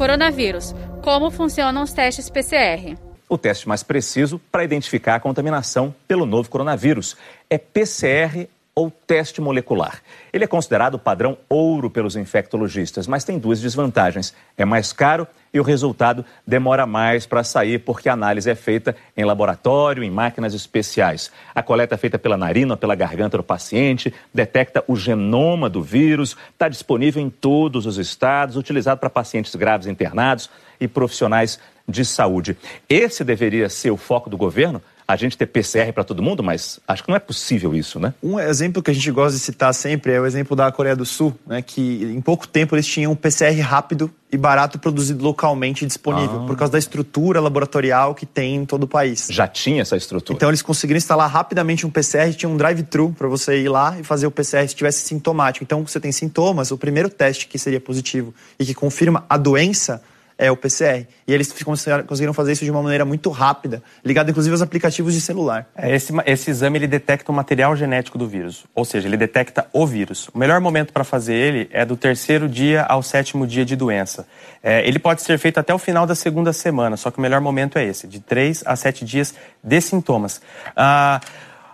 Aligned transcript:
Coronavírus. 0.00 0.74
Como 1.02 1.30
funcionam 1.30 1.82
os 1.82 1.92
testes 1.92 2.30
PCR? 2.30 2.96
O 3.28 3.36
teste 3.36 3.68
mais 3.68 3.82
preciso 3.82 4.40
para 4.50 4.64
identificar 4.64 5.16
a 5.16 5.20
contaminação 5.20 5.94
pelo 6.08 6.24
novo 6.24 6.48
coronavírus 6.48 7.18
é 7.50 7.58
PCR 7.58 8.48
ou 8.80 8.90
teste 8.90 9.42
molecular. 9.42 10.00
Ele 10.32 10.44
é 10.44 10.46
considerado 10.46 10.98
padrão 10.98 11.36
ouro 11.50 11.90
pelos 11.90 12.16
infectologistas, 12.16 13.06
mas 13.06 13.24
tem 13.24 13.38
duas 13.38 13.60
desvantagens. 13.60 14.34
É 14.56 14.64
mais 14.64 14.90
caro 14.90 15.26
e 15.52 15.60
o 15.60 15.62
resultado 15.62 16.24
demora 16.46 16.86
mais 16.86 17.26
para 17.26 17.44
sair, 17.44 17.80
porque 17.80 18.08
a 18.08 18.14
análise 18.14 18.48
é 18.48 18.54
feita 18.54 18.96
em 19.14 19.22
laboratório, 19.22 20.02
em 20.02 20.10
máquinas 20.10 20.54
especiais. 20.54 21.30
A 21.54 21.62
coleta 21.62 21.94
é 21.94 21.98
feita 21.98 22.18
pela 22.18 22.38
narina 22.38 22.74
pela 22.74 22.94
garganta 22.94 23.36
do 23.36 23.42
paciente, 23.42 24.14
detecta 24.32 24.82
o 24.88 24.96
genoma 24.96 25.68
do 25.68 25.82
vírus, 25.82 26.34
está 26.50 26.66
disponível 26.66 27.22
em 27.22 27.28
todos 27.28 27.84
os 27.84 27.98
estados, 27.98 28.56
utilizado 28.56 28.98
para 28.98 29.10
pacientes 29.10 29.54
graves 29.54 29.86
internados 29.86 30.48
e 30.80 30.88
profissionais 30.88 31.60
de 31.86 32.02
saúde. 32.02 32.56
Esse 32.88 33.22
deveria 33.24 33.68
ser 33.68 33.90
o 33.90 33.96
foco 33.98 34.30
do 34.30 34.38
governo? 34.38 34.80
A 35.12 35.16
gente 35.16 35.36
ter 35.36 35.46
PCR 35.46 35.92
para 35.92 36.04
todo 36.04 36.22
mundo, 36.22 36.42
mas 36.42 36.80
acho 36.86 37.02
que 37.02 37.08
não 37.08 37.16
é 37.16 37.18
possível 37.18 37.74
isso, 37.74 37.98
né? 37.98 38.14
Um 38.22 38.38
exemplo 38.38 38.82
que 38.82 38.90
a 38.90 38.94
gente 38.94 39.10
gosta 39.10 39.36
de 39.36 39.42
citar 39.42 39.72
sempre 39.74 40.12
é 40.12 40.20
o 40.20 40.26
exemplo 40.26 40.56
da 40.56 40.70
Coreia 40.70 40.96
do 40.96 41.04
Sul, 41.04 41.34
né, 41.46 41.62
que 41.62 42.04
em 42.04 42.20
pouco 42.20 42.46
tempo 42.46 42.74
eles 42.74 42.86
tinham 42.86 43.12
um 43.12 43.16
PCR 43.16 43.60
rápido 43.60 44.10
e 44.32 44.36
barato 44.36 44.78
produzido 44.78 45.24
localmente 45.24 45.84
disponível, 45.84 46.42
ah. 46.42 46.46
por 46.46 46.56
causa 46.56 46.72
da 46.72 46.78
estrutura 46.78 47.40
laboratorial 47.40 48.14
que 48.14 48.24
tem 48.24 48.56
em 48.56 48.64
todo 48.64 48.84
o 48.84 48.86
país. 48.86 49.28
Já 49.30 49.48
tinha 49.48 49.82
essa 49.82 49.96
estrutura. 49.96 50.36
Então 50.36 50.48
eles 50.48 50.62
conseguiram 50.62 50.98
instalar 50.98 51.28
rapidamente 51.28 51.84
um 51.86 51.90
PCR, 51.90 52.32
tinha 52.34 52.48
um 52.48 52.56
drive-thru 52.56 53.12
para 53.16 53.26
você 53.26 53.60
ir 53.60 53.68
lá 53.68 53.98
e 53.98 54.04
fazer 54.04 54.26
o 54.26 54.30
PCR 54.30 54.68
se 54.68 54.74
tivesse 54.74 55.00
sintomático. 55.00 55.64
Então 55.64 55.84
você 55.84 55.98
tem 55.98 56.12
sintomas, 56.12 56.70
o 56.70 56.78
primeiro 56.78 57.08
teste 57.08 57.48
que 57.48 57.58
seria 57.58 57.80
positivo 57.80 58.32
e 58.58 58.64
que 58.64 58.74
confirma 58.74 59.24
a 59.28 59.36
doença 59.36 60.00
é 60.40 60.50
o 60.50 60.56
PCR. 60.56 61.06
E 61.28 61.34
eles 61.34 61.52
conseguiram 61.62 62.32
fazer 62.32 62.52
isso 62.52 62.64
de 62.64 62.70
uma 62.70 62.82
maneira 62.82 63.04
muito 63.04 63.28
rápida, 63.28 63.82
ligado 64.02 64.30
inclusive 64.30 64.54
aos 64.54 64.62
aplicativos 64.62 65.12
de 65.12 65.20
celular. 65.20 65.68
É, 65.76 65.94
esse, 65.94 66.12
esse 66.24 66.50
exame 66.50 66.78
ele 66.78 66.86
detecta 66.86 67.30
o 67.30 67.34
material 67.34 67.76
genético 67.76 68.16
do 68.16 68.26
vírus, 68.26 68.64
ou 68.74 68.84
seja, 68.84 69.06
ele 69.06 69.18
detecta 69.18 69.68
o 69.70 69.86
vírus. 69.86 70.28
O 70.28 70.38
melhor 70.38 70.58
momento 70.58 70.94
para 70.94 71.04
fazer 71.04 71.34
ele 71.34 71.68
é 71.70 71.84
do 71.84 71.94
terceiro 71.94 72.48
dia 72.48 72.82
ao 72.84 73.02
sétimo 73.02 73.46
dia 73.46 73.66
de 73.66 73.76
doença. 73.76 74.26
É, 74.62 74.86
ele 74.88 74.98
pode 74.98 75.20
ser 75.20 75.38
feito 75.38 75.60
até 75.60 75.74
o 75.74 75.78
final 75.78 76.06
da 76.06 76.14
segunda 76.14 76.54
semana, 76.54 76.96
só 76.96 77.10
que 77.10 77.18
o 77.18 77.20
melhor 77.20 77.42
momento 77.42 77.78
é 77.78 77.84
esse, 77.84 78.06
de 78.06 78.18
três 78.18 78.62
a 78.64 78.74
sete 78.76 79.04
dias 79.04 79.34
de 79.62 79.80
sintomas. 79.82 80.40
Ah, 80.74 81.20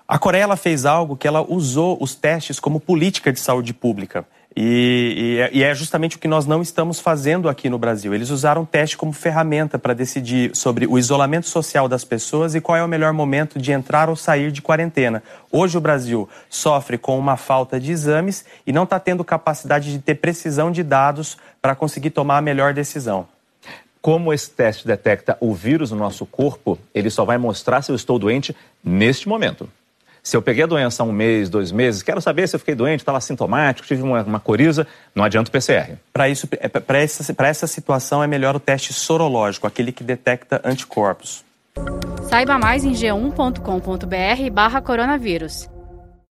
a 0.08 0.18
Coreia 0.18 0.44
ela 0.44 0.56
fez 0.56 0.84
algo 0.84 1.16
que 1.16 1.26
ela 1.26 1.42
usou 1.42 1.98
os 2.00 2.14
testes 2.14 2.60
como 2.60 2.80
política 2.80 3.32
de 3.32 3.40
saúde 3.40 3.74
pública. 3.74 4.24
E, 4.58 5.50
e, 5.52 5.62
é 5.62 5.74
justamente 5.74 6.16
o 6.16 6.18
que 6.18 6.26
nós 6.26 6.46
não 6.46 6.62
estamos 6.62 6.98
fazendo 6.98 7.46
aqui 7.46 7.68
no 7.68 7.78
Brasil. 7.78 8.14
Eles 8.14 8.30
usaram 8.30 8.62
o 8.62 8.66
teste 8.66 8.96
como 8.96 9.12
ferramenta 9.12 9.78
para 9.78 9.92
decidir 9.92 10.56
sobre 10.56 10.86
o 10.86 10.98
isolamento 10.98 11.46
social 11.46 11.86
das 11.86 12.04
pessoas 12.04 12.54
e 12.54 12.60
qual 12.60 12.78
é 12.78 12.82
o 12.82 12.88
melhor 12.88 13.12
momento 13.12 13.58
de 13.58 13.70
entrar 13.70 14.08
ou 14.08 14.16
sair 14.16 14.50
de 14.50 14.62
quarentena. 14.62 15.22
Hoje 15.52 15.76
o 15.76 15.80
Brasil 15.80 16.26
sofre 16.48 16.96
com 16.96 17.18
uma 17.18 17.36
falta 17.36 17.78
de 17.78 17.92
exames 17.92 18.46
e 18.66 18.72
não 18.72 18.84
está 18.84 18.98
tendo 18.98 19.22
capacidade 19.22 19.92
de 19.92 19.98
ter 19.98 20.14
precisão 20.14 20.72
de 20.72 20.82
dados 20.82 21.36
para 21.60 21.74
conseguir 21.74 22.10
tomar 22.10 22.38
a 22.38 22.42
melhor 22.42 22.72
decisão. 22.72 23.28
Como 24.00 24.32
esse 24.32 24.48
teste 24.48 24.86
detecta 24.86 25.36
o 25.38 25.52
vírus 25.52 25.90
no 25.90 25.98
nosso 25.98 26.24
corpo, 26.24 26.78
ele 26.94 27.10
só 27.10 27.26
vai 27.26 27.36
mostrar 27.36 27.82
se 27.82 27.92
eu 27.92 27.96
estou 27.96 28.18
doente 28.18 28.56
neste 28.82 29.28
momento. 29.28 29.68
Se 30.26 30.36
eu 30.36 30.42
peguei 30.42 30.64
a 30.64 30.66
doença 30.66 31.04
há 31.04 31.06
um 31.06 31.12
mês, 31.12 31.48
dois 31.48 31.70
meses, 31.70 32.02
quero 32.02 32.20
saber 32.20 32.48
se 32.48 32.56
eu 32.56 32.58
fiquei 32.58 32.74
doente, 32.74 32.98
estava 32.98 33.20
sintomático, 33.20 33.86
tive 33.86 34.02
uma, 34.02 34.24
uma 34.24 34.40
coriza, 34.40 34.84
não 35.14 35.22
adianta 35.22 35.48
o 35.48 35.52
PCR. 35.52 35.92
Para 36.12 36.28
isso, 36.28 36.48
é, 36.50 36.66
para 36.68 36.98
essa, 36.98 37.32
essa 37.44 37.66
situação 37.68 38.24
é 38.24 38.26
melhor 38.26 38.56
o 38.56 38.58
teste 38.58 38.92
sorológico, 38.92 39.68
aquele 39.68 39.92
que 39.92 40.02
detecta 40.02 40.60
anticorpos. 40.64 41.44
Saiba 42.28 42.58
mais 42.58 42.84
em 42.84 42.90
g1.com.br 42.90 44.50
barra 44.50 44.82
coronavírus. 44.82 45.68